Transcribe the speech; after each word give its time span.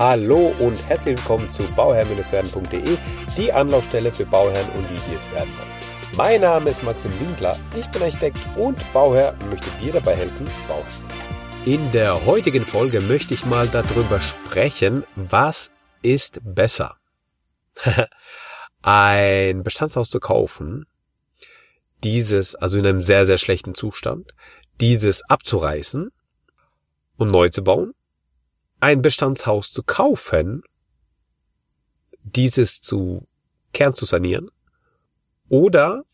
Hallo 0.00 0.54
und 0.60 0.82
herzlich 0.88 1.18
willkommen 1.18 1.50
zu 1.50 1.62
bauherr-werden.de, 1.76 2.96
die 3.36 3.52
Anlaufstelle 3.52 4.10
für 4.10 4.24
Bauherren 4.24 4.66
und 4.70 4.88
die, 4.88 4.94
die 4.94 5.14
es 5.14 5.30
werden 5.30 5.50
wollen. 5.58 6.16
Mein 6.16 6.40
Name 6.40 6.70
ist 6.70 6.82
Maxim 6.82 7.12
Winkler, 7.20 7.54
ich 7.78 7.86
bin 7.88 8.04
Architekt 8.04 8.38
und 8.56 8.78
Bauherr 8.94 9.36
und 9.42 9.50
möchte 9.50 9.68
dir 9.78 9.92
dabei 9.92 10.14
helfen, 10.14 10.48
Bauherr 10.66 10.88
zu 10.88 11.06
werden. 11.06 11.66
In 11.66 11.92
der 11.92 12.24
heutigen 12.24 12.64
Folge 12.64 13.02
möchte 13.02 13.34
ich 13.34 13.44
mal 13.44 13.68
darüber 13.68 14.20
sprechen, 14.20 15.04
was 15.16 15.70
ist 16.00 16.40
besser? 16.44 16.96
Ein 18.80 19.62
Bestandshaus 19.62 20.08
zu 20.08 20.18
kaufen, 20.18 20.86
dieses, 22.04 22.54
also 22.54 22.78
in 22.78 22.86
einem 22.86 23.02
sehr, 23.02 23.26
sehr 23.26 23.36
schlechten 23.36 23.74
Zustand, 23.74 24.32
dieses 24.80 25.22
abzureißen 25.28 26.10
und 27.18 27.30
neu 27.30 27.50
zu 27.50 27.62
bauen 27.62 27.92
ein 28.80 29.02
Bestandshaus 29.02 29.72
zu 29.72 29.82
kaufen, 29.82 30.62
dieses 32.22 32.80
zu 32.80 33.26
Kern 33.72 33.94
zu 33.94 34.04
sanieren 34.04 34.50
oder 35.48 36.04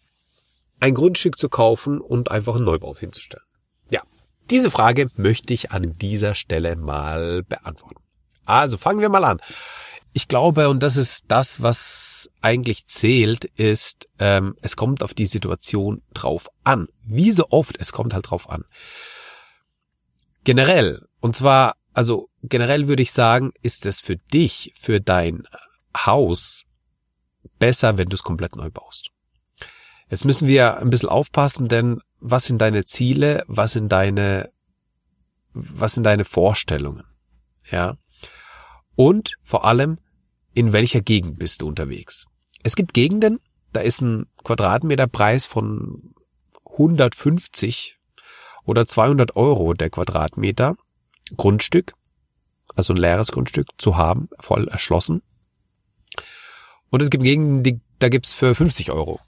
ein 0.80 0.94
Grundstück 0.94 1.38
zu 1.38 1.48
kaufen 1.48 2.00
und 2.00 2.30
einfach 2.30 2.56
einen 2.56 2.64
Neubau 2.64 2.94
hinzustellen. 2.94 3.44
Ja, 3.90 4.02
diese 4.50 4.70
Frage 4.70 5.08
möchte 5.16 5.54
ich 5.54 5.70
an 5.70 5.96
dieser 5.96 6.34
Stelle 6.34 6.76
mal 6.76 7.42
beantworten. 7.44 8.02
Also 8.44 8.76
fangen 8.76 9.00
wir 9.00 9.08
mal 9.08 9.24
an. 9.24 9.40
Ich 10.12 10.28
glaube, 10.28 10.68
und 10.68 10.82
das 10.82 10.96
ist 10.96 11.24
das, 11.28 11.60
was 11.60 12.30
eigentlich 12.40 12.86
zählt, 12.86 13.44
ist, 13.44 14.08
ähm, 14.18 14.56
es 14.62 14.76
kommt 14.76 15.02
auf 15.02 15.12
die 15.12 15.26
Situation 15.26 16.02
drauf 16.14 16.48
an. 16.64 16.88
Wie 17.04 17.32
so 17.32 17.46
oft, 17.50 17.76
es 17.78 17.92
kommt 17.92 18.14
halt 18.14 18.30
drauf 18.30 18.48
an. 18.48 18.64
Generell, 20.44 21.06
und 21.20 21.36
zwar 21.36 21.74
also 21.96 22.28
generell 22.48 22.88
würde 22.88 23.02
ich 23.02 23.12
sagen, 23.12 23.52
ist 23.62 23.86
es 23.86 24.00
für 24.00 24.16
dich, 24.16 24.72
für 24.78 25.00
dein 25.00 25.44
Haus 25.96 26.64
besser, 27.58 27.98
wenn 27.98 28.08
du 28.08 28.14
es 28.14 28.22
komplett 28.22 28.56
neu 28.56 28.70
baust. 28.70 29.10
Jetzt 30.08 30.24
müssen 30.24 30.48
wir 30.48 30.78
ein 30.78 30.90
bisschen 30.90 31.08
aufpassen, 31.08 31.68
denn 31.68 32.00
was 32.20 32.44
sind 32.44 32.60
deine 32.60 32.84
Ziele, 32.84 33.44
was 33.48 33.72
sind 33.72 33.90
deine, 33.90 34.50
was 35.52 35.94
sind 35.94 36.04
deine 36.04 36.24
Vorstellungen? 36.24 37.04
Ja. 37.70 37.96
Und 38.94 39.34
vor 39.42 39.64
allem, 39.64 39.98
in 40.54 40.72
welcher 40.72 41.00
Gegend 41.00 41.38
bist 41.38 41.62
du 41.62 41.68
unterwegs? 41.68 42.26
Es 42.62 42.76
gibt 42.76 42.94
Gegenden, 42.94 43.40
da 43.72 43.80
ist 43.80 44.00
ein 44.00 44.26
Quadratmeterpreis 44.44 45.46
von 45.46 46.14
150 46.72 47.98
oder 48.64 48.86
200 48.86 49.36
Euro 49.36 49.74
der 49.74 49.90
Quadratmeter. 49.90 50.76
Grundstück, 51.36 51.94
also 52.74 52.92
ein 52.92 52.98
leeres 52.98 53.32
Grundstück 53.32 53.68
zu 53.78 53.96
haben, 53.96 54.28
voll 54.40 54.68
erschlossen. 54.68 55.22
Und 56.90 57.02
es 57.02 57.10
gibt 57.10 57.24
Gegenden, 57.24 57.62
die, 57.62 57.80
da 57.98 58.08
gibt's 58.08 58.32
für 58.32 58.54
50 58.54 58.90
Euro 58.90 59.20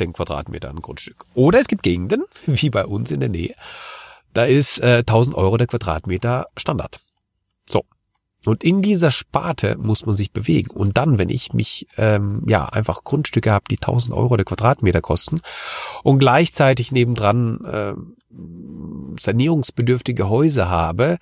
den 0.00 0.12
Quadratmeter 0.12 0.70
ein 0.70 0.80
Grundstück. 0.80 1.26
Oder 1.34 1.60
es 1.60 1.68
gibt 1.68 1.82
Gegenden, 1.82 2.24
wie 2.46 2.70
bei 2.70 2.86
uns 2.86 3.10
in 3.10 3.20
der 3.20 3.28
Nähe, 3.28 3.54
da 4.32 4.44
ist 4.44 4.78
äh, 4.78 4.98
1000 4.98 5.36
Euro 5.36 5.56
der 5.56 5.66
Quadratmeter 5.66 6.46
Standard. 6.56 7.00
So. 7.68 7.84
Und 8.46 8.64
in 8.64 8.80
dieser 8.80 9.10
Sparte 9.10 9.76
muss 9.76 10.06
man 10.06 10.14
sich 10.14 10.32
bewegen. 10.32 10.70
Und 10.70 10.96
dann, 10.96 11.18
wenn 11.18 11.28
ich 11.28 11.52
mich 11.52 11.86
ähm, 11.96 12.42
ja 12.46 12.64
einfach 12.66 13.04
Grundstücke 13.04 13.50
habe, 13.50 13.64
die 13.70 13.76
1000 13.76 14.14
Euro 14.14 14.36
der 14.36 14.46
Quadratmeter 14.46 15.00
kosten 15.00 15.40
und 16.02 16.18
gleichzeitig 16.20 16.92
nebendran 16.92 17.64
äh, 17.64 17.94
sanierungsbedürftige 18.30 20.28
Häuser 20.28 20.68
habe, 20.68 21.18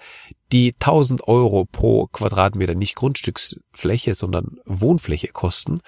die 0.53 0.75
1000 0.75 1.27
Euro 1.27 1.65
pro 1.65 2.07
Quadratmeter 2.07 2.75
nicht 2.75 2.97
Grundstücksfläche, 2.97 4.15
sondern 4.15 4.59
Wohnfläche 4.65 5.29
kosten, 5.29 5.81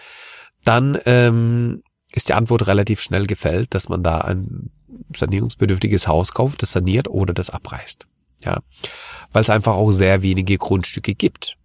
dann 0.65 0.99
ähm, 1.07 1.83
ist 2.13 2.29
die 2.29 2.35
Antwort 2.35 2.67
relativ 2.67 3.01
schnell 3.01 3.27
gefällt, 3.27 3.75
dass 3.75 3.89
man 3.89 4.03
da 4.03 4.19
ein 4.19 4.71
sanierungsbedürftiges 5.15 6.09
Haus 6.09 6.33
kauft, 6.33 6.63
das 6.63 6.73
saniert 6.73 7.09
oder 7.09 7.35
das 7.35 7.51
abreißt. 7.51 8.07
Ja, 8.43 8.61
weil 9.33 9.43
es 9.43 9.51
einfach 9.51 9.75
auch 9.75 9.91
sehr 9.93 10.23
wenige 10.23 10.57
Grundstücke 10.57 11.15
gibt. 11.15 11.57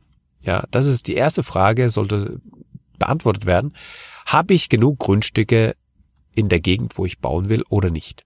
Ja, 0.42 0.66
das 0.72 0.86
ist 0.86 1.08
die 1.08 1.16
erste 1.16 1.44
Frage, 1.44 1.90
sollte 1.90 2.40
beantwortet 3.00 3.46
werden. 3.46 3.76
Habe 4.26 4.54
ich 4.54 4.70
genug 4.70 5.00
Grundstücke 5.00 5.76
in 6.34 6.50
der 6.50 6.60
Gegend, 6.60 6.98
wo 6.98 7.06
ich 7.06 7.20
bauen 7.20 7.50
will 7.50 7.64
oder 7.70 7.90
nicht? 7.90 8.26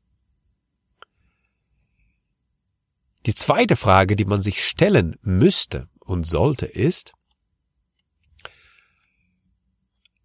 Die 3.25 3.35
zweite 3.35 3.75
Frage, 3.75 4.16
die 4.16 4.25
man 4.25 4.41
sich 4.41 4.63
stellen 4.63 5.16
müsste 5.22 5.88
und 6.00 6.25
sollte, 6.25 6.66
ist 6.66 7.13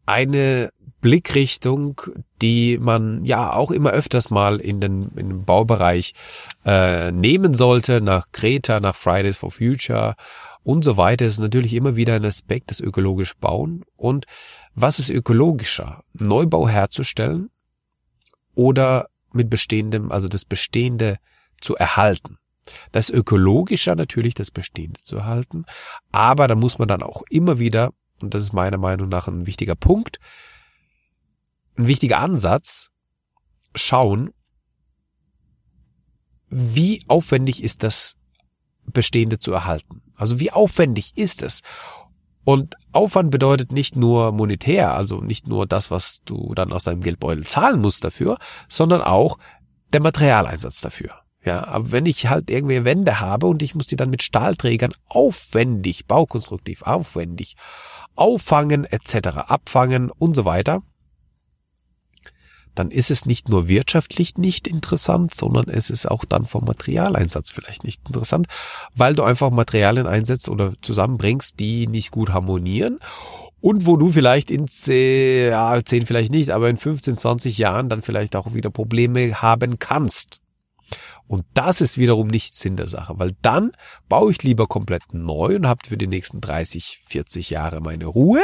eine 0.06 0.71
Blickrichtung, 1.00 2.00
die 2.41 2.78
man 2.78 3.25
ja 3.25 3.53
auch 3.53 3.71
immer 3.71 3.91
öfters 3.91 4.31
mal 4.31 4.59
in 4.59 4.81
den, 4.81 5.10
in 5.16 5.28
den 5.28 5.44
Baubereich 5.44 6.15
äh, 6.65 7.12
nehmen 7.12 7.53
sollte, 7.53 8.00
nach 8.00 8.33
Greta, 8.33 8.81
nach 8.81 8.97
Fridays 8.97 9.37
for 9.37 9.50
Future 9.50 10.15
und 10.62 10.83
so 10.83 10.97
weiter, 10.97 11.27
ist 11.27 11.41
natürlich 11.41 11.75
immer 11.75 11.97
wieder 11.97 12.15
ein 12.15 12.25
Aspekt 12.25 12.71
des 12.71 12.81
ökologischen 12.81 13.38
Bauen. 13.38 13.84
Und 13.97 14.25
was 14.75 14.99
ist 14.99 15.10
ökologischer? 15.10 16.04
Neubau 16.15 16.69
herzustellen 16.69 17.50
oder 18.54 19.09
mit 19.31 19.50
bestehendem, 19.50 20.10
also 20.10 20.28
das 20.28 20.47
Bestehende 20.47 21.19
zu 21.60 21.77
erhalten? 21.77 22.38
Das 22.93 23.11
ökologischer 23.11 23.95
natürlich, 23.95 24.35
das 24.35 24.51
Bestehende 24.51 25.01
zu 25.03 25.17
erhalten, 25.17 25.65
aber 26.13 26.49
da 26.49 26.55
muss 26.55 26.79
man 26.79 26.89
dann 26.89 27.03
auch 27.03 27.23
immer 27.29 27.59
wieder, 27.59 27.93
und 28.23 28.35
das 28.35 28.43
ist 28.43 28.53
meiner 28.53 28.79
Meinung 28.79 29.09
nach 29.09 29.29
ein 29.29 29.47
wichtiger 29.47 29.75
Punkt, 29.75 30.19
ein 31.77 31.89
wichtiger 31.89 32.19
Ansatz, 32.19 32.91
schauen, 33.75 34.31
wie 36.49 37.05
aufwendig 37.09 37.63
ist 37.63 37.83
das 37.83 38.17
Bestehende 38.87 39.39
zu 39.39 39.53
erhalten. 39.53 40.03
Also 40.15 40.39
wie 40.39 40.53
aufwendig 40.53 41.17
ist 41.17 41.43
es? 41.43 41.63
Und 42.45 42.77
Aufwand 42.93 43.31
bedeutet 43.31 43.73
nicht 43.73 43.97
nur 43.97 44.31
monetär, 44.31 44.95
also 44.95 45.21
nicht 45.21 45.49
nur 45.49 45.67
das, 45.67 45.91
was 45.91 46.23
du 46.25 46.55
dann 46.55 46.73
aus 46.73 46.85
deinem 46.85 47.01
Geldbeutel 47.01 47.47
zahlen 47.47 47.81
musst 47.81 48.05
dafür, 48.05 48.39
sondern 48.69 49.01
auch 49.01 49.39
der 49.93 50.03
Materialeinsatz 50.03 50.81
dafür. 50.81 51.24
Ja, 51.44 51.66
aber 51.66 51.93
wenn 51.93 52.06
ich 52.06 52.28
halt 52.28 52.50
irgendwie 52.50 52.84
Wände 52.84 53.21
habe 53.21 53.47
und 53.47 53.62
ich 53.62 53.75
muss 53.75 53.87
die 53.87 53.97
dann 53.97 54.10
mit 54.10 54.22
Stahlträgern 54.22 54.94
aufwendig, 55.09 56.06
baukonstruktiv 56.06 56.82
aufwendig 56.82 57.56
auffangen 58.16 58.84
etc., 58.84 59.28
abfangen 59.49 60.10
und 60.10 60.34
so 60.37 60.44
weiter, 60.44 60.83
dann 62.75 62.91
ist 62.91 63.10
es 63.10 63.27
nicht 63.27 63.49
nur 63.49 63.69
wirtschaftlich 63.69 64.37
nicht 64.37 64.66
interessant, 64.66 65.34
sondern 65.34 65.69
es 65.69 65.91
ist 65.91 66.10
auch 66.10 66.25
dann 66.25 66.47
vom 66.47 66.65
Materialeinsatz 66.65 67.50
vielleicht 67.50 67.84
nicht 67.84 68.03
interessant, 68.06 68.47
weil 68.94 69.15
du 69.15 69.22
einfach 69.22 69.50
Materialien 69.50 70.06
einsetzt 70.06 70.49
oder 70.49 70.72
zusammenbringst, 70.81 71.60
die 71.60 71.87
nicht 71.87 72.10
gut 72.10 72.31
harmonieren 72.31 72.99
und 73.60 73.87
wo 73.87 73.97
du 73.97 74.10
vielleicht 74.10 74.50
in 74.50 74.66
10, 74.66 75.50
ja, 75.50 75.84
10 75.84 76.06
vielleicht 76.06 76.33
nicht, 76.33 76.50
aber 76.50 76.69
in 76.69 76.77
15, 76.77 77.16
20 77.16 77.59
Jahren 77.59 77.88
dann 77.88 78.03
vielleicht 78.03 78.34
auch 78.34 78.54
wieder 78.54 78.71
Probleme 78.71 79.41
haben 79.41 79.78
kannst. 79.78 80.41
Und 81.27 81.45
das 81.55 81.81
ist 81.81 81.99
wiederum 81.99 82.29
nicht 82.29 82.55
Sinn 82.55 82.77
der 82.77 82.87
Sache, 82.87 83.19
weil 83.19 83.33
dann 83.43 83.73
baue 84.09 84.33
ich 84.33 84.43
lieber 84.43 84.67
komplett 84.67 85.15
neu 85.15 85.57
und 85.57 85.67
habe 85.67 85.87
für 85.87 85.97
die 85.97 86.07
nächsten 86.07 86.41
30, 86.41 87.03
40 87.07 87.51
Jahre 87.51 87.81
meine 87.81 88.07
Ruhe, 88.07 88.43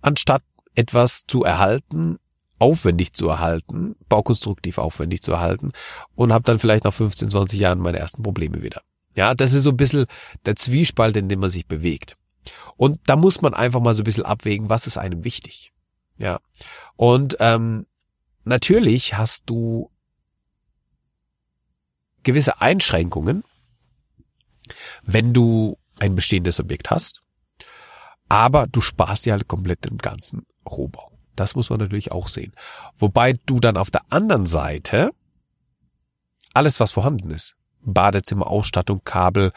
anstatt 0.00 0.42
etwas 0.74 1.22
zu 1.26 1.42
erhalten, 1.42 2.18
aufwendig 2.58 3.12
zu 3.12 3.28
erhalten, 3.28 3.96
baukonstruktiv 4.08 4.78
aufwendig 4.78 5.20
zu 5.20 5.32
erhalten 5.32 5.72
und 6.14 6.32
habe 6.32 6.44
dann 6.44 6.60
vielleicht 6.60 6.84
nach 6.84 6.94
15, 6.94 7.28
20 7.28 7.58
Jahren 7.58 7.80
meine 7.80 7.98
ersten 7.98 8.22
Probleme 8.22 8.62
wieder. 8.62 8.82
Ja, 9.14 9.34
das 9.34 9.52
ist 9.52 9.64
so 9.64 9.70
ein 9.70 9.76
bisschen 9.76 10.06
der 10.46 10.56
Zwiespalt, 10.56 11.16
in 11.16 11.28
dem 11.28 11.40
man 11.40 11.50
sich 11.50 11.66
bewegt. 11.66 12.16
Und 12.76 12.98
da 13.06 13.16
muss 13.16 13.42
man 13.42 13.52
einfach 13.52 13.80
mal 13.80 13.94
so 13.94 14.02
ein 14.02 14.04
bisschen 14.04 14.24
abwägen, 14.24 14.70
was 14.70 14.86
ist 14.86 14.96
einem 14.96 15.24
wichtig. 15.24 15.72
Ja. 16.18 16.40
Und 16.96 17.36
ähm, 17.40 17.86
natürlich 18.44 19.14
hast 19.14 19.50
du 19.50 19.90
gewisse 22.22 22.60
Einschränkungen, 22.60 23.44
wenn 25.02 25.32
du 25.32 25.78
ein 25.98 26.14
bestehendes 26.14 26.60
Objekt 26.60 26.90
hast, 26.90 27.22
aber 28.28 28.66
du 28.66 28.80
sparst 28.80 29.26
dir 29.26 29.32
halt 29.32 29.48
komplett 29.48 29.84
den 29.84 29.98
ganzen 29.98 30.46
Rohbau. 30.68 31.10
Das 31.36 31.54
muss 31.54 31.70
man 31.70 31.80
natürlich 31.80 32.12
auch 32.12 32.28
sehen. 32.28 32.52
Wobei 32.98 33.34
du 33.46 33.60
dann 33.60 33.76
auf 33.76 33.90
der 33.90 34.02
anderen 34.10 34.46
Seite 34.46 35.10
alles, 36.54 36.80
was 36.80 36.92
vorhanden 36.92 37.30
ist, 37.30 37.56
Badezimmer, 37.80 38.46
Ausstattung, 38.46 39.02
Kabel, 39.04 39.52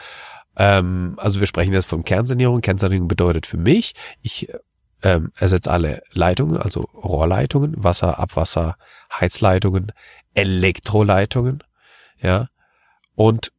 ähm, 0.58 1.16
also 1.18 1.40
wir 1.40 1.48
sprechen 1.48 1.74
jetzt 1.74 1.88
von 1.88 2.04
Kernsanierung. 2.04 2.62
Kernsanierung 2.62 3.08
bedeutet 3.08 3.46
für 3.46 3.58
mich, 3.58 3.94
ich 4.22 4.50
ähm, 5.04 5.32
ersetze 5.36 5.70
alle 5.70 6.02
Leitungen, 6.12 6.58
also 6.58 6.82
Rohrleitungen, 6.82 7.84
Wasser, 7.84 8.20
Abwasser, 8.20 8.78
Heizleitungen, 9.12 9.92
Elektroleitungen, 10.34 11.64
ja, 12.20 12.48
und 13.16 13.52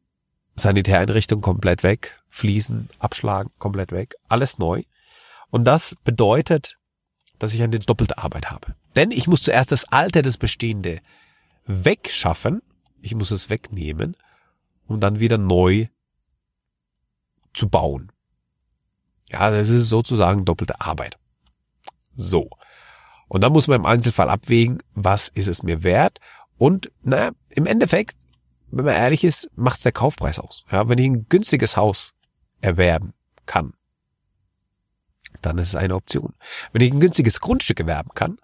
Sanitäreinrichtung 0.55 1.41
komplett 1.41 1.83
weg, 1.83 2.19
Fliesen 2.29 2.89
abschlagen 2.99 3.51
komplett 3.59 3.91
weg, 3.91 4.15
alles 4.27 4.57
neu. 4.57 4.83
Und 5.49 5.65
das 5.65 5.95
bedeutet, 6.03 6.77
dass 7.39 7.53
ich 7.53 7.61
eine 7.61 7.79
doppelte 7.79 8.17
Arbeit 8.17 8.49
habe. 8.49 8.75
Denn 8.95 9.11
ich 9.11 9.27
muss 9.27 9.43
zuerst 9.43 9.71
das 9.71 9.85
Alte, 9.85 10.21
das 10.21 10.37
Bestehende 10.37 10.99
wegschaffen, 11.65 12.61
ich 13.01 13.13
muss 13.13 13.31
es 13.31 13.49
wegnehmen, 13.49 14.15
um 14.87 14.99
dann 14.99 15.19
wieder 15.19 15.37
neu 15.37 15.87
zu 17.53 17.69
bauen. 17.69 18.11
Ja, 19.29 19.51
das 19.51 19.69
ist 19.69 19.89
sozusagen 19.89 20.45
doppelte 20.45 20.81
Arbeit. 20.81 21.17
So. 22.15 22.49
Und 23.27 23.41
dann 23.41 23.51
muss 23.51 23.67
man 23.67 23.81
im 23.81 23.85
Einzelfall 23.85 24.29
abwägen, 24.29 24.81
was 24.93 25.27
ist 25.27 25.47
es 25.47 25.63
mir 25.63 25.83
wert? 25.83 26.19
Und 26.57 26.91
naja, 27.03 27.31
im 27.49 27.65
Endeffekt, 27.65 28.15
wenn 28.69 28.85
man 28.85 28.95
ehrlich 28.95 29.23
ist, 29.23 29.49
macht 29.55 29.77
es 29.77 29.83
der 29.83 29.91
Kaufpreis 29.91 30.39
aus. 30.39 30.65
Ja, 30.71 30.87
wenn 30.89 30.97
ich 30.97 31.05
ein 31.05 31.27
günstiges 31.29 31.77
Haus 31.77 32.13
erwerben 32.61 33.13
kann, 33.45 33.73
dann 35.41 35.57
ist 35.57 35.69
es 35.69 35.75
eine 35.75 35.95
Option. 35.95 36.33
Wenn 36.73 36.81
ich 36.81 36.91
ein 36.91 36.99
günstiges 36.99 37.39
Grundstück 37.39 37.79
erwerben 37.79 38.11
kann, 38.13 38.37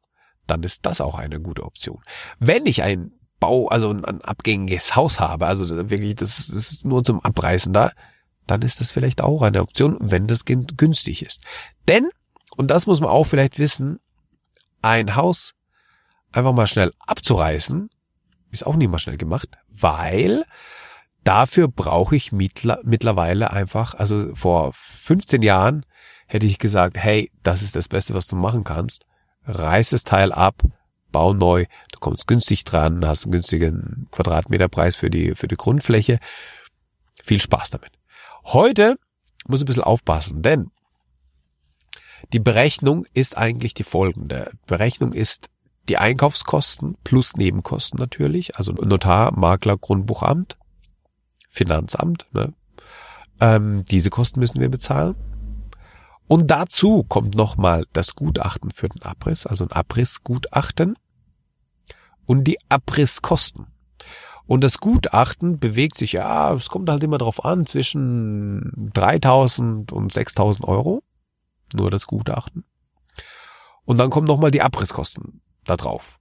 dann 0.48 0.64
ist 0.64 0.86
das 0.86 1.02
auch 1.02 1.16
eine 1.16 1.40
gute 1.40 1.64
Option. 1.64 2.02
Wenn 2.40 2.66
ich 2.66 2.84
ein 2.84 3.12
Bau, 3.40 3.68
also 3.68 3.90
ein 3.90 4.22
abgängiges 4.22 4.96
Haus 4.96 5.20
habe, 5.20 5.48
also 5.48 5.68
wirklich, 5.90 6.16
das, 6.16 6.48
das 6.48 6.72
ist 6.72 6.86
nur 6.86 7.04
zum 7.04 7.19
Abreißen 7.19 7.74
da, 7.74 7.92
dann 8.48 8.62
ist 8.62 8.80
das 8.80 8.92
vielleicht 8.92 9.22
auch 9.22 9.42
eine 9.42 9.62
Option, 9.62 9.98
wenn 10.00 10.28
das 10.28 10.46
günstig 10.46 11.26
ist. 11.26 11.44
Denn, 11.88 12.10
und 12.56 12.72
das 12.72 12.88
muss 12.88 13.02
man 13.02 13.10
auch 13.10 13.26
vielleicht 13.26 13.60
wissen, 13.60 14.00
ein 14.81 15.16
Haus 15.16 15.56
einfach 16.31 16.54
mal 16.54 16.68
schnell 16.68 16.92
abzureißen, 17.00 17.90
ist 18.54 18.66
auch 18.66 18.76
nicht 18.76 18.90
mal 18.90 19.00
schnell 19.00 19.18
gemacht, 19.18 19.50
weil 19.70 20.46
dafür 21.24 21.68
brauche 21.68 22.16
ich 22.16 22.32
mittlerweile 22.32 23.52
einfach, 23.52 23.96
also 23.96 24.34
vor 24.36 24.72
15 24.74 25.42
Jahren 25.42 25.86
hätte 26.28 26.46
ich 26.46 26.60
gesagt, 26.60 26.98
hey, 26.98 27.32
das 27.44 27.62
ist 27.62 27.76
das 27.76 27.90
Beste, 27.90 28.14
was 28.14 28.28
du 28.28 28.36
machen 28.36 28.64
kannst. 28.64 29.06
Reiß 29.46 29.90
das 29.90 30.04
Teil 30.04 30.32
ab, 30.32 30.64
bau 31.12 31.34
neu, 31.34 31.66
du 31.92 32.00
kommst 32.00 32.28
günstig 32.28 32.64
dran, 32.64 33.06
hast 33.06 33.26
einen 33.26 33.34
günstigen 33.34 34.08
Quadratmeterpreis 34.12 34.96
für 34.96 35.10
die, 35.10 35.36
für 35.36 35.48
die 35.48 35.58
Grundfläche. 35.58 36.20
Viel 37.24 37.42
Spaß 37.42 37.72
damit. 37.72 37.92
Heute 38.46 38.98
muss 39.48 39.62
ein 39.62 39.66
bisschen 39.66 39.84
aufpassen, 39.84 40.42
denn 40.42 40.72
die 42.32 42.40
Berechnung 42.40 43.06
ist 43.14 43.38
eigentlich 43.38 43.74
die 43.74 43.84
folgende. 43.84 44.52
Berechnung 44.66 45.12
ist 45.12 45.50
die 45.89 45.97
Einkaufskosten 45.97 46.97
plus 47.03 47.35
Nebenkosten 47.35 48.00
natürlich, 48.00 48.56
also 48.56 48.71
Notar, 48.71 49.38
Makler, 49.38 49.77
Grundbuchamt, 49.77 50.57
Finanzamt. 51.50 52.25
Ne? 52.31 52.53
Ähm, 53.41 53.83
diese 53.85 54.09
Kosten 54.09 54.39
müssen 54.39 54.59
wir 54.59 54.69
bezahlen. 54.69 55.15
Und 56.27 56.50
dazu 56.50 57.03
kommt 57.03 57.35
nochmal 57.35 57.85
das 57.91 58.15
Gutachten 58.15 58.71
für 58.71 58.88
den 58.88 59.01
Abriss, 59.01 59.45
also 59.45 59.65
ein 59.65 59.71
Abrissgutachten 59.71 60.95
und 62.25 62.45
die 62.45 62.57
Abrisskosten. 62.69 63.68
Und 64.45 64.63
das 64.63 64.80
Gutachten 64.80 65.59
bewegt 65.59 65.95
sich, 65.95 66.13
ja, 66.13 66.53
es 66.53 66.69
kommt 66.69 66.89
halt 66.89 67.03
immer 67.03 67.18
drauf 67.18 67.44
an, 67.44 67.65
zwischen 67.65 68.91
3000 68.94 69.91
und 69.91 70.12
6000 70.12 70.68
Euro. 70.68 71.03
Nur 71.74 71.91
das 71.91 72.07
Gutachten. 72.07 72.65
Und 73.85 73.97
dann 73.97 74.09
kommen 74.09 74.27
nochmal 74.27 74.51
die 74.51 74.62
Abrisskosten 74.62 75.43
da 75.65 75.77
drauf. 75.77 76.19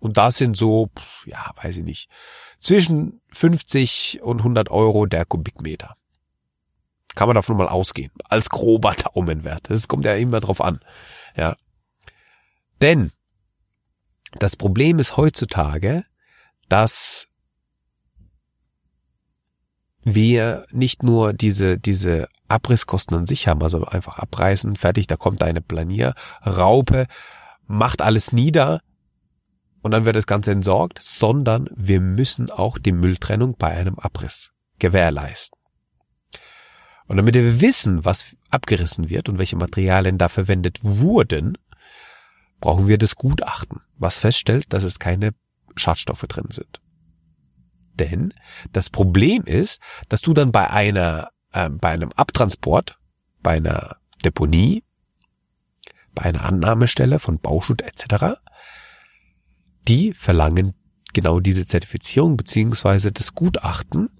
Und 0.00 0.16
das 0.16 0.36
sind 0.36 0.56
so, 0.56 0.90
ja, 1.24 1.50
weiß 1.62 1.78
ich 1.78 1.84
nicht, 1.84 2.10
zwischen 2.58 3.20
50 3.32 4.20
und 4.22 4.38
100 4.40 4.70
Euro 4.70 5.06
der 5.06 5.24
Kubikmeter. 5.24 5.96
Kann 7.14 7.28
man 7.28 7.36
davon 7.36 7.56
mal 7.56 7.68
ausgehen. 7.68 8.12
Als 8.28 8.50
grober 8.50 8.94
Daumenwert. 9.14 9.70
Das 9.70 9.88
kommt 9.88 10.04
ja 10.04 10.14
immer 10.14 10.40
drauf 10.40 10.60
an. 10.60 10.80
Ja. 11.36 11.56
Denn 12.82 13.12
das 14.38 14.56
Problem 14.56 14.98
ist 14.98 15.16
heutzutage, 15.16 16.04
dass 16.68 17.28
wir 20.02 20.66
nicht 20.70 21.02
nur 21.02 21.32
diese, 21.32 21.78
diese 21.78 22.28
Abrisskosten 22.48 23.16
an 23.16 23.26
sich 23.26 23.48
haben, 23.48 23.62
also 23.62 23.84
einfach 23.86 24.18
abreißen, 24.18 24.76
fertig, 24.76 25.06
da 25.06 25.16
kommt 25.16 25.42
eine 25.42 25.62
Planierraupe, 25.62 27.06
macht 27.66 28.02
alles 28.02 28.32
nieder 28.32 28.80
und 29.82 29.90
dann 29.90 30.04
wird 30.04 30.16
das 30.16 30.26
Ganze 30.26 30.52
entsorgt, 30.52 30.98
sondern 31.02 31.68
wir 31.74 32.00
müssen 32.00 32.50
auch 32.50 32.78
die 32.78 32.92
Mülltrennung 32.92 33.56
bei 33.56 33.68
einem 33.68 33.98
Abriss 33.98 34.52
gewährleisten. 34.78 35.58
Und 37.06 37.18
damit 37.18 37.34
wir 37.34 37.60
wissen, 37.60 38.04
was 38.04 38.34
abgerissen 38.50 39.10
wird 39.10 39.28
und 39.28 39.38
welche 39.38 39.56
Materialien 39.56 40.16
da 40.16 40.28
verwendet 40.28 40.78
wurden, 40.82 41.58
brauchen 42.60 42.88
wir 42.88 42.96
das 42.96 43.16
Gutachten, 43.16 43.80
was 43.98 44.18
feststellt, 44.18 44.72
dass 44.72 44.84
es 44.84 44.98
keine 44.98 45.34
Schadstoffe 45.76 46.24
drin 46.28 46.46
sind. 46.48 46.80
Denn 47.92 48.32
das 48.72 48.90
Problem 48.90 49.44
ist, 49.44 49.80
dass 50.08 50.22
du 50.22 50.32
dann 50.32 50.50
bei 50.50 50.70
einer, 50.70 51.28
äh, 51.52 51.68
bei 51.68 51.90
einem 51.90 52.10
Abtransport, 52.12 52.98
bei 53.42 53.56
einer 53.58 53.96
Deponie, 54.24 54.82
bei 56.14 56.22
einer 56.22 56.44
Annahmestelle 56.44 57.18
von 57.18 57.38
Bauschutt 57.38 57.82
etc., 57.82 58.38
die 59.86 60.12
verlangen 60.14 60.74
genau 61.12 61.40
diese 61.40 61.66
Zertifizierung 61.66 62.36
beziehungsweise 62.36 63.12
das 63.12 63.34
Gutachten, 63.34 64.10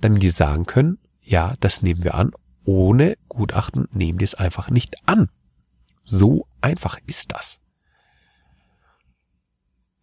damit 0.00 0.22
die 0.22 0.30
sagen 0.30 0.66
können, 0.66 0.98
ja, 1.22 1.54
das 1.60 1.82
nehmen 1.82 2.04
wir 2.04 2.14
an. 2.14 2.32
Ohne 2.64 3.16
Gutachten 3.28 3.88
nehmen 3.92 4.18
die 4.18 4.24
es 4.24 4.34
einfach 4.34 4.70
nicht 4.70 4.96
an. 5.08 5.28
So 6.02 6.46
einfach 6.60 6.98
ist 7.06 7.32
das. 7.32 7.60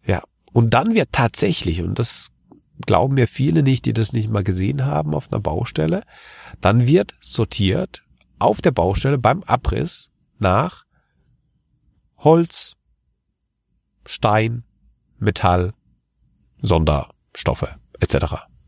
Ja, 0.04 0.22
und 0.52 0.74
dann 0.74 0.94
wird 0.94 1.10
tatsächlich, 1.12 1.82
und 1.82 1.98
das 1.98 2.30
glauben 2.84 3.14
mir 3.14 3.28
viele 3.28 3.62
nicht, 3.62 3.84
die 3.84 3.92
das 3.92 4.12
nicht 4.12 4.28
mal 4.28 4.42
gesehen 4.42 4.84
haben 4.84 5.14
auf 5.14 5.30
einer 5.32 5.40
Baustelle, 5.40 6.02
dann 6.60 6.86
wird 6.86 7.14
sortiert 7.20 8.02
auf 8.38 8.60
der 8.60 8.72
Baustelle 8.72 9.18
beim 9.18 9.42
Abriss 9.44 10.10
nach 10.38 10.84
Holz, 12.24 12.76
Stein, 14.06 14.64
Metall, 15.18 15.74
Sonderstoffe 16.60 17.76
etc. 18.00 18.14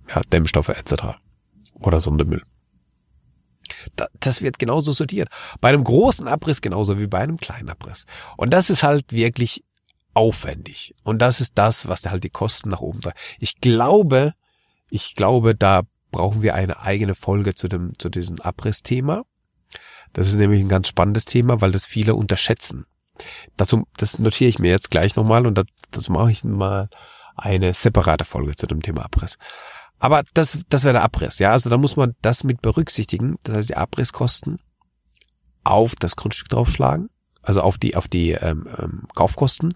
Ja, 0.09 0.23
Dämmstoffe 0.31 0.69
etc 0.71 1.17
oder 1.81 2.01
Sondermüll. 2.01 2.43
Das 4.21 4.43
wird 4.43 4.59
genauso 4.59 4.93
sortiert. 4.93 5.29
Bei 5.61 5.71
einem 5.71 5.85
großen 5.85 6.29
Abriss 6.29 6.61
genauso 6.61 6.99
wie 6.99 7.07
bei 7.07 7.21
einem 7.21 7.39
kleinen 7.39 7.71
Abriss. 7.71 8.07
Und 8.37 8.51
das 8.51 8.71
ist 8.71 8.83
halt 8.83 9.13
wirklich 9.13 9.65
aufwendig. 10.13 10.95
Und 11.03 11.21
das 11.21 11.41
ist 11.41 11.57
das, 11.57 11.89
was 11.89 12.07
halt 12.07 12.25
die 12.25 12.31
Kosten 12.31 12.69
nach 12.69 12.81
oben 12.81 13.01
treibt. 13.01 13.19
Ich 13.39 13.61
glaube, 13.61 14.35
ich 14.91 15.15
glaube, 15.15 15.55
da 15.55 15.83
brauchen 16.11 16.43
wir 16.43 16.55
eine 16.55 16.81
eigene 16.81 17.15
Folge 17.15 17.55
zu 17.55 17.69
dem, 17.69 17.99
zu 17.99 18.09
diesem 18.09 18.41
Abrissthema. 18.41 19.25
Das 20.13 20.29
ist 20.29 20.37
nämlich 20.37 20.61
ein 20.61 20.69
ganz 20.69 20.89
spannendes 20.89 21.25
Thema, 21.25 21.61
weil 21.61 21.73
das 21.73 21.87
viele 21.87 22.15
unterschätzen. 22.15 22.87
Dazu, 23.57 23.87
das 23.97 24.19
notiere 24.19 24.49
ich 24.49 24.59
mir 24.59 24.71
jetzt 24.71 24.91
gleich 24.91 25.17
nochmal 25.17 25.47
und 25.47 25.57
das, 25.57 25.67
das 25.91 26.09
mache 26.09 26.31
ich 26.31 26.45
mal 26.45 26.89
eine 27.37 27.75
separate 27.75 28.25
Folge 28.25 28.55
zu 28.55 28.67
dem 28.67 28.83
Thema 28.83 29.05
Abriss. 29.05 29.39
Aber 29.99 30.23
das, 30.35 30.59
das 30.69 30.85
wäre 30.85 30.95
der 30.95 31.03
Abriss, 31.03 31.39
ja. 31.39 31.53
Also 31.53 31.71
da 31.71 31.79
muss 31.79 31.97
man 31.97 32.15
das 32.23 32.45
mit 32.45 32.63
berücksichtigen. 32.63 33.37
Das 33.43 33.57
heißt, 33.57 33.69
die 33.71 33.77
Abrisskosten 33.77 34.59
auf 35.63 35.95
das 35.97 36.17
Grundstück 36.17 36.49
draufschlagen, 36.49 37.09
also 37.43 37.63
auf 37.63 37.79
die, 37.79 37.97
auf 37.97 38.09
die 38.09 38.33
ähm, 38.33 38.69
ähm, 38.79 39.03
Kaufkosten 39.15 39.75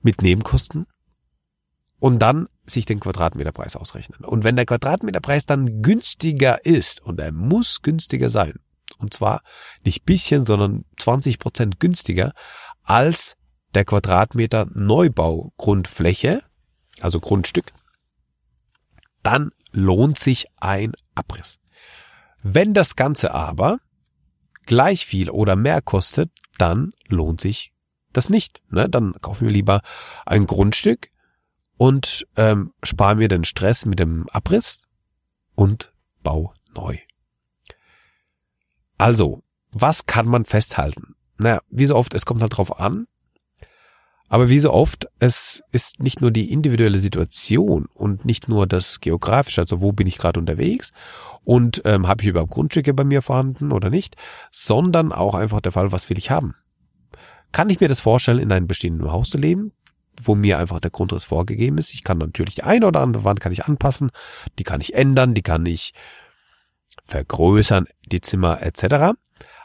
mit 0.00 0.20
Nebenkosten 0.22 0.86
und 2.00 2.18
dann 2.18 2.48
sich 2.66 2.86
den 2.86 2.98
Quadratmeterpreis 2.98 3.76
ausrechnen. 3.76 4.24
Und 4.24 4.42
wenn 4.42 4.56
der 4.56 4.66
Quadratmeterpreis 4.66 5.46
dann 5.46 5.82
günstiger 5.82 6.64
ist, 6.66 7.00
und 7.00 7.20
er 7.20 7.30
muss 7.30 7.82
günstiger 7.82 8.28
sein, 8.28 8.54
und 9.02 9.12
zwar 9.12 9.42
nicht 9.84 10.04
bisschen, 10.04 10.46
sondern 10.46 10.84
20 10.98 11.38
Prozent 11.38 11.80
günstiger 11.80 12.32
als 12.82 13.36
der 13.74 13.84
Quadratmeter 13.84 14.66
Neubaugrundfläche, 14.72 16.42
also 17.00 17.20
Grundstück, 17.20 17.72
dann 19.22 19.50
lohnt 19.70 20.18
sich 20.18 20.46
ein 20.60 20.92
Abriss. 21.14 21.58
Wenn 22.42 22.74
das 22.74 22.96
Ganze 22.96 23.32
aber 23.34 23.78
gleich 24.66 25.06
viel 25.06 25.30
oder 25.30 25.56
mehr 25.56 25.80
kostet, 25.80 26.30
dann 26.58 26.92
lohnt 27.08 27.40
sich 27.40 27.72
das 28.12 28.28
nicht. 28.28 28.62
Ne? 28.70 28.88
Dann 28.88 29.14
kaufen 29.20 29.46
wir 29.46 29.52
lieber 29.52 29.80
ein 30.26 30.46
Grundstück 30.46 31.08
und 31.76 32.26
ähm, 32.36 32.72
sparen 32.82 33.18
wir 33.18 33.28
den 33.28 33.44
Stress 33.44 33.86
mit 33.86 33.98
dem 33.98 34.28
Abriss 34.28 34.88
und 35.54 35.90
bau 36.22 36.52
neu. 36.74 36.98
Also, 39.02 39.42
was 39.72 40.06
kann 40.06 40.28
man 40.28 40.44
festhalten? 40.44 41.16
Naja, 41.36 41.60
wie 41.70 41.86
so 41.86 41.96
oft, 41.96 42.14
es 42.14 42.24
kommt 42.24 42.40
halt 42.40 42.56
drauf 42.56 42.78
an. 42.78 43.08
Aber 44.28 44.48
wie 44.48 44.60
so 44.60 44.72
oft, 44.72 45.08
es 45.18 45.60
ist 45.72 45.98
nicht 46.00 46.20
nur 46.20 46.30
die 46.30 46.52
individuelle 46.52 47.00
Situation 47.00 47.86
und 47.94 48.24
nicht 48.24 48.48
nur 48.48 48.68
das 48.68 49.00
geografische, 49.00 49.60
also 49.60 49.80
wo 49.80 49.90
bin 49.90 50.06
ich 50.06 50.18
gerade 50.18 50.38
unterwegs 50.38 50.92
und 51.42 51.82
ähm, 51.84 52.06
habe 52.06 52.22
ich 52.22 52.28
überhaupt 52.28 52.52
Grundstücke 52.52 52.94
bei 52.94 53.02
mir 53.02 53.22
vorhanden 53.22 53.72
oder 53.72 53.90
nicht, 53.90 54.14
sondern 54.52 55.10
auch 55.10 55.34
einfach 55.34 55.60
der 55.60 55.72
Fall, 55.72 55.90
was 55.90 56.08
will 56.08 56.16
ich 56.16 56.30
haben. 56.30 56.54
Kann 57.50 57.70
ich 57.70 57.80
mir 57.80 57.88
das 57.88 57.98
vorstellen, 57.98 58.38
in 58.38 58.52
einem 58.52 58.68
bestehenden 58.68 59.10
Haus 59.10 59.30
zu 59.30 59.36
leben, 59.36 59.72
wo 60.22 60.36
mir 60.36 60.58
einfach 60.58 60.78
der 60.78 60.92
Grundriss 60.92 61.24
vorgegeben 61.24 61.78
ist. 61.78 61.92
Ich 61.92 62.04
kann 62.04 62.18
natürlich 62.18 62.54
die 62.54 62.62
eine 62.62 62.86
oder 62.86 63.00
andere 63.00 63.24
Wand 63.24 63.40
kann 63.40 63.50
ich 63.50 63.64
anpassen, 63.64 64.12
die 64.60 64.64
kann 64.64 64.80
ich 64.80 64.94
ändern, 64.94 65.34
die 65.34 65.42
kann 65.42 65.66
ich 65.66 65.92
vergrößern, 67.04 67.86
die 68.06 68.20
Zimmer 68.20 68.62
etc. 68.62 69.16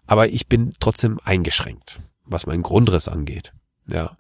Aber 0.05 0.27
ich 0.29 0.47
bin 0.47 0.71
trotzdem 0.79 1.19
eingeschränkt, 1.23 2.01
was 2.25 2.45
meinen 2.45 2.63
Grundriss 2.63 3.07
angeht. 3.07 3.53
Ja. 3.89 4.17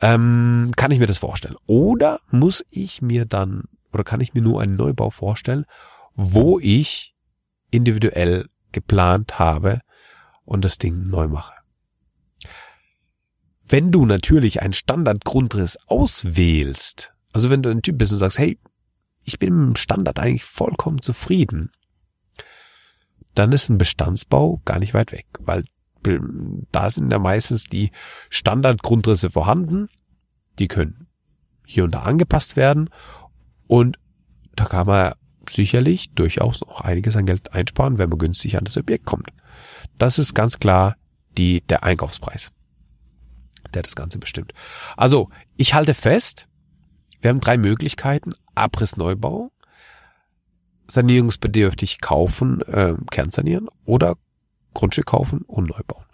Ähm, 0.00 0.72
kann 0.76 0.90
ich 0.90 0.98
mir 0.98 1.06
das 1.06 1.18
vorstellen? 1.18 1.56
Oder 1.66 2.20
muss 2.30 2.64
ich 2.70 3.00
mir 3.00 3.24
dann, 3.24 3.64
oder 3.92 4.04
kann 4.04 4.20
ich 4.20 4.34
mir 4.34 4.42
nur 4.42 4.60
einen 4.60 4.76
Neubau 4.76 5.10
vorstellen, 5.10 5.64
wo 6.14 6.58
ich 6.58 7.14
individuell 7.70 8.48
geplant 8.72 9.38
habe 9.38 9.80
und 10.44 10.64
das 10.64 10.78
Ding 10.78 11.08
neu 11.08 11.28
mache? 11.28 11.54
Wenn 13.68 13.90
du 13.90 14.06
natürlich 14.06 14.62
einen 14.62 14.74
Standardgrundriss 14.74 15.76
auswählst, 15.86 17.12
also 17.32 17.50
wenn 17.50 17.62
du 17.62 17.70
ein 17.70 17.82
Typ 17.82 17.98
bist 17.98 18.12
und 18.12 18.18
sagst, 18.18 18.38
hey, 18.38 18.58
ich 19.24 19.38
bin 19.38 19.50
dem 19.50 19.76
Standard 19.76 20.20
eigentlich 20.20 20.44
vollkommen 20.44 21.02
zufrieden, 21.02 21.72
dann 23.36 23.52
ist 23.52 23.68
ein 23.68 23.78
Bestandsbau 23.78 24.60
gar 24.64 24.78
nicht 24.78 24.94
weit 24.94 25.12
weg, 25.12 25.26
weil 25.40 25.64
da 26.72 26.90
sind 26.90 27.10
ja 27.12 27.18
meistens 27.18 27.64
die 27.64 27.90
Standardgrundrisse 28.30 29.30
vorhanden. 29.30 29.88
Die 30.58 30.68
können 30.68 31.08
hier 31.66 31.84
und 31.84 31.90
da 31.92 32.02
angepasst 32.02 32.56
werden. 32.56 32.90
Und 33.66 33.98
da 34.54 34.64
kann 34.64 34.86
man 34.86 35.12
sicherlich 35.48 36.14
durchaus 36.14 36.62
auch 36.62 36.80
einiges 36.80 37.16
an 37.16 37.26
Geld 37.26 37.52
einsparen, 37.52 37.98
wenn 37.98 38.08
man 38.08 38.18
günstig 38.18 38.56
an 38.56 38.64
das 38.64 38.76
Objekt 38.76 39.04
kommt. 39.04 39.30
Das 39.98 40.18
ist 40.18 40.34
ganz 40.34 40.58
klar 40.58 40.96
die, 41.36 41.60
der 41.62 41.82
Einkaufspreis, 41.82 42.52
der 43.74 43.82
das 43.82 43.96
Ganze 43.96 44.18
bestimmt. 44.18 44.52
Also, 44.96 45.28
ich 45.56 45.74
halte 45.74 45.94
fest, 45.94 46.46
wir 47.20 47.30
haben 47.30 47.40
drei 47.40 47.58
Möglichkeiten. 47.58 48.32
Abrissneubau, 48.54 49.50
sanierungsbedürftig 50.88 52.00
kaufen, 52.00 52.62
äh, 52.62 52.94
kernsanieren 53.10 53.68
oder 53.84 54.16
Grundstück 54.74 55.06
kaufen 55.06 55.42
und 55.42 55.68
neu 55.70 55.80
bauen. 55.86 56.04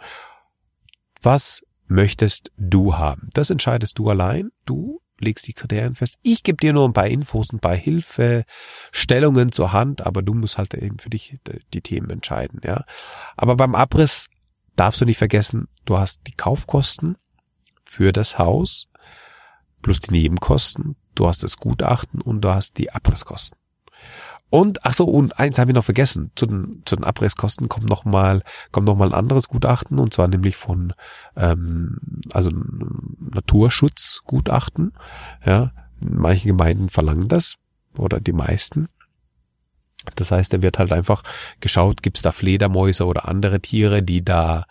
Was 1.21 1.63
möchtest 1.87 2.51
du 2.57 2.97
haben? 2.97 3.29
Das 3.35 3.51
entscheidest 3.51 3.99
du 3.99 4.09
allein. 4.09 4.51
Du 4.65 5.01
legst 5.19 5.47
die 5.47 5.53
Kriterien 5.53 5.95
fest. 5.95 6.19
Ich 6.23 6.43
gebe 6.43 6.59
dir 6.59 6.73
nur 6.73 6.89
ein 6.89 6.93
paar 6.93 7.07
Infos, 7.07 7.53
ein 7.53 7.61
paar 7.61 7.77
Hilfestellungen 7.77 9.53
zur 9.53 9.73
Hand, 9.73 10.05
aber 10.05 10.23
du 10.23 10.35
musst 10.35 10.59
halt 10.59 10.75
eben 10.75 10.99
für 10.99 11.11
dich 11.11 11.39
die 11.73 11.81
Themen 11.81 12.11
entscheiden, 12.11 12.61
ja. 12.65 12.85
Aber 13.37 13.57
beim 13.57 13.75
Abriss 13.75 14.29
darfst 14.75 15.01
du 15.01 15.05
nicht 15.05 15.19
vergessen, 15.19 15.69
du 15.85 15.99
hast 15.99 16.27
die 16.27 16.33
Kaufkosten 16.33 17.17
für 17.85 18.11
das 18.11 18.39
Haus 18.39 18.89
plus 19.83 20.01
die 20.01 20.13
Nebenkosten, 20.13 20.97
du 21.15 21.27
hast 21.29 21.43
das 21.43 21.57
Gutachten 21.57 22.21
und 22.21 22.41
du 22.41 22.53
hast 22.53 22.79
die 22.79 22.93
Abrisskosten. 22.93 23.59
Und 24.53 24.85
ach 24.85 24.93
so, 24.93 25.07
und 25.07 25.39
eins 25.39 25.59
habe 25.59 25.71
ich 25.71 25.75
noch 25.75 25.87
vergessen. 25.87 26.31
Zu 26.37 26.45
den, 26.45 26.83
zu 26.85 26.95
den 26.95 27.05
Abrisskosten 27.05 27.71
kommt 27.71 27.89
noch 27.89 28.05
mal 28.05 28.43
kommt 28.71 28.87
noch 28.87 28.97
mal 28.97 29.09
ein 29.09 29.15
anderes 29.15 29.49
Gutachten 29.49 29.99
und 29.99 30.13
zwar 30.13 30.29
nämlich 30.29 30.57
von 30.57 30.93
ähm, 31.37 31.97
also 32.35 32.51
Naturschutzgutachten. 33.19 34.93
Ja, 35.43 35.73
manche 36.01 36.49
Gemeinden 36.49 36.91
verlangen 36.91 37.29
das 37.29 37.57
oder 37.97 38.21
die 38.21 38.35
meisten. 38.35 38.91
Das 40.17 40.31
heißt, 40.31 40.53
da 40.53 40.61
wird 40.61 40.79
halt 40.79 40.93
einfach 40.93 41.23
geschaut, 41.61 42.03
gibt 42.03 42.19
es 42.19 42.23
da 42.23 42.31
Fledermäuse 42.31 43.07
oder 43.07 43.29
andere 43.29 43.59
Tiere, 43.61 44.03
die 44.03 44.23
da 44.23 44.67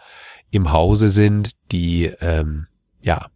im 0.51 0.71
Hause 0.71 1.09
sind, 1.09 1.53
die 1.71 2.05
ähm, 2.21 2.67
ja, 3.01 3.31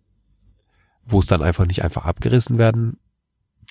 wo 1.08 1.22
es 1.22 1.26
dann 1.26 1.42
einfach 1.42 1.66
nicht 1.66 1.84
einfach 1.84 2.06
abgerissen 2.06 2.60
werden 2.60 3.00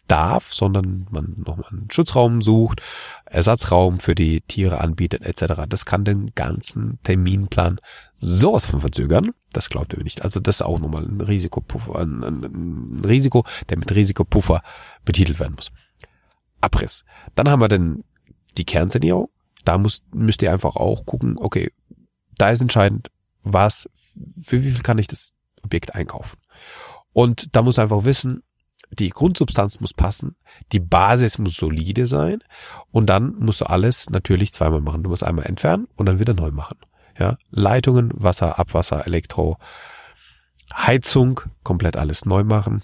darf, 0.09 0.53
sondern 0.53 1.07
man 1.11 1.35
nochmal 1.47 1.67
einen 1.71 1.91
Schutzraum 1.91 2.43
sucht, 2.43 2.83
Ersatzraum 3.25 4.01
für 4.01 4.15
die 4.15 4.43
Tiere 4.43 4.81
anbietet 4.81 5.23
etc. 5.23 5.63
Das 5.69 5.87
kann 5.87 6.05
den 6.05 6.35
ganzen 6.35 6.99
Terminplan 7.03 7.81
sowas 8.15 8.67
von 8.67 8.81
verzögern. 8.81 9.31
Das 9.53 9.71
glaubt 9.71 9.95
ihr 9.95 10.03
nicht. 10.03 10.23
Also 10.23 10.41
das 10.41 10.57
ist 10.57 10.63
auch 10.63 10.79
nochmal 10.79 11.05
ein 11.05 11.21
Risikopuffer, 11.21 11.99
ein, 12.01 12.23
ein, 12.23 12.45
ein 12.45 13.05
Risiko, 13.05 13.45
der 13.69 13.79
mit 13.79 13.95
Risikopuffer 13.95 14.63
betitelt 15.05 15.41
werden 15.41 15.55
muss. 15.55 15.73
Abriss. 16.61 17.05
Dann 17.35 17.49
haben 17.49 17.61
wir 17.61 17.69
dann 17.69 18.05
die 18.57 18.65
Kernsanierung. 18.65 19.29
Da 19.65 19.79
muss, 19.79 20.03
müsst 20.13 20.43
ihr 20.43 20.53
einfach 20.53 20.77
auch 20.77 21.07
gucken, 21.07 21.37
okay, 21.39 21.73
da 22.37 22.51
ist 22.51 22.61
entscheidend, 22.61 23.11
was, 23.43 23.89
für 24.43 24.63
wie 24.63 24.73
viel 24.73 24.83
kann 24.83 24.99
ich 24.99 25.07
das 25.07 25.33
Objekt 25.63 25.95
einkaufen? 25.95 26.39
Und 27.13 27.55
da 27.55 27.63
muss 27.63 27.79
einfach 27.79 28.05
wissen, 28.05 28.43
die 28.95 29.11
Grundsubstanz 29.11 29.81
muss 29.81 29.93
passen, 29.93 30.37
die 30.73 30.81
Basis 30.81 31.39
muss 31.39 31.55
solide 31.55 32.07
sein 32.07 32.43
und 32.91 33.07
dann 33.09 33.35
musst 33.37 33.61
du 33.61 33.67
alles 33.67 34.11
natürlich 34.11 34.53
zweimal 34.53 34.81
machen. 34.81 35.03
Du 35.03 35.11
musst 35.11 35.25
einmal 35.25 35.47
entfernen 35.47 35.89
und 35.97 36.07
dann 36.07 36.19
wieder 36.19 36.35
neu 36.35 36.51
machen. 36.51 36.79
Ja, 37.19 37.37
Leitungen, 37.51 38.11
Wasser, 38.15 38.59
Abwasser, 38.59 39.07
Elektro, 39.07 39.59
Heizung, 40.73 41.41
komplett 41.63 41.97
alles 41.97 42.25
neu 42.25 42.45
machen. 42.45 42.83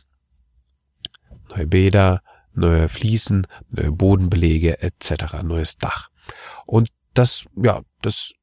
Neue 1.48 1.66
Bäder, 1.66 2.22
neue 2.52 2.88
Fliesen, 2.88 3.46
neue 3.70 3.90
Bodenbelege 3.90 4.82
etc., 4.82 5.42
neues 5.42 5.78
Dach. 5.78 6.10
Und 6.66 6.90
das, 7.14 7.46
ja, 7.56 7.80
das 8.02 8.34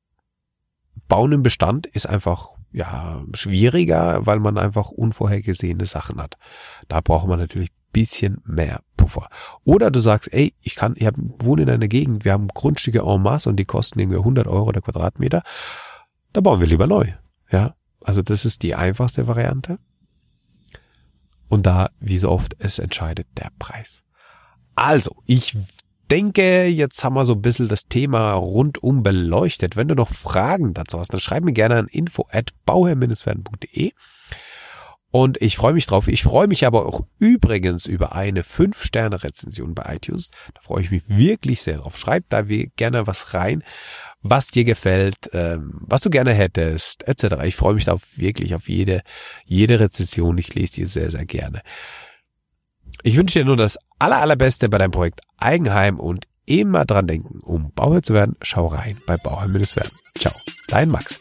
Bauen 1.07 1.31
im 1.31 1.43
Bestand 1.43 1.85
ist 1.87 2.05
einfach 2.05 2.56
ja, 2.71 3.23
schwieriger, 3.33 4.25
weil 4.25 4.39
man 4.39 4.57
einfach 4.57 4.89
unvorhergesehene 4.89 5.85
Sachen 5.85 6.21
hat. 6.21 6.37
Da 6.87 7.01
braucht 7.01 7.27
man 7.27 7.39
natürlich 7.39 7.71
bisschen 7.97 8.41
mehr 8.45 8.81
Puffer. 8.95 9.27
Oder 9.63 9.89
du 9.89 9.99
sagst, 9.99 10.31
ey, 10.31 10.53
ich 10.61 10.75
kann, 10.75 10.93
ich 10.97 11.07
wohne 11.15 11.63
in 11.63 11.69
einer 11.69 11.87
Gegend, 11.87 12.25
wir 12.25 12.33
haben 12.33 12.47
Grundstücke 12.47 12.99
en 12.99 13.23
masse 13.23 13.49
und 13.49 13.55
die 13.55 13.65
kosten 13.65 13.99
irgendwie 13.99 14.19
100 14.19 14.45
Euro 14.45 14.71
der 14.71 14.83
Quadratmeter. 14.83 15.41
Da 16.31 16.41
bauen 16.41 16.59
wir 16.59 16.67
lieber 16.67 16.85
neu. 16.85 17.13
Ja, 17.49 17.75
also 18.01 18.21
das 18.21 18.45
ist 18.45 18.61
die 18.61 18.75
einfachste 18.75 19.27
Variante. 19.27 19.79
Und 21.49 21.65
da, 21.65 21.89
wie 21.99 22.19
so 22.19 22.29
oft, 22.29 22.55
es 22.59 22.77
entscheidet 22.77 23.27
der 23.37 23.51
Preis. 23.57 24.03
Also, 24.75 25.15
ich 25.25 25.57
denke, 26.07 26.67
jetzt 26.67 27.03
haben 27.03 27.15
wir 27.15 27.25
so 27.25 27.33
ein 27.33 27.41
bisschen 27.41 27.67
das 27.67 27.87
Thema 27.87 28.33
rundum 28.33 29.03
beleuchtet. 29.03 29.75
Wenn 29.75 29.87
du 29.87 29.95
noch 29.95 30.09
Fragen 30.09 30.73
dazu 30.73 30.99
hast, 30.99 31.13
dann 31.13 31.19
schreib 31.19 31.43
mir 31.43 31.53
gerne 31.53 31.75
an 31.75 31.87
info 31.87 32.27
at 32.31 32.51
bauherr-werden.de. 32.65 33.91
Und 35.09 35.41
ich 35.41 35.55
freue 35.55 35.73
mich 35.73 35.87
drauf. 35.87 36.07
Ich 36.07 36.23
freue 36.23 36.47
mich 36.47 36.65
aber 36.65 36.85
auch 36.85 37.01
übrigens 37.17 37.85
über 37.85 38.13
eine 38.13 38.43
5-Sterne-Rezension 38.43 39.73
bei 39.73 39.95
iTunes. 39.95 40.31
Da 40.53 40.61
freue 40.61 40.81
ich 40.81 40.91
mich 40.91 41.03
wirklich 41.07 41.61
sehr 41.61 41.77
drauf. 41.77 41.97
Schreib 41.97 42.25
da 42.29 42.41
gerne 42.41 43.07
was 43.07 43.33
rein, 43.33 43.63
was 44.21 44.51
dir 44.51 44.65
gefällt, 44.65 45.29
ähm, 45.31 45.79
was 45.79 46.01
du 46.01 46.09
gerne 46.09 46.33
hättest, 46.33 47.07
etc. 47.07 47.43
Ich 47.45 47.55
freue 47.55 47.73
mich 47.73 47.85
da 47.85 47.97
wirklich 48.15 48.53
auf 48.53 48.67
jede, 48.67 49.01
jede 49.45 49.79
Rezension. 49.79 50.37
Ich 50.37 50.53
lese 50.53 50.75
die 50.75 50.85
sehr, 50.85 51.09
sehr 51.09 51.25
gerne. 51.25 51.61
Ich 53.07 53.15
wünsche 53.15 53.39
dir 53.39 53.45
nur 53.45 53.55
das 53.55 53.79
aller, 53.99 54.17
allerbeste 54.17 54.67
bei 54.67 54.79
deinem 54.79 54.91
Projekt 54.91 55.21
Eigenheim 55.37 55.97
und 55.97 56.27
immer 56.45 56.83
dran 56.83 57.07
denken, 57.07 57.39
um 57.39 57.71
Bauherr 57.71 58.03
zu 58.03 58.13
werden, 58.13 58.35
schau 58.41 58.67
rein 58.67 58.97
bei 59.07 59.15
Bauherr-werden. 59.15 59.93
Ciao, 60.19 60.33
dein 60.67 60.89
Max. 60.89 61.17